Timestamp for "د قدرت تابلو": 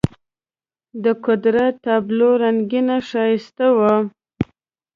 1.03-2.29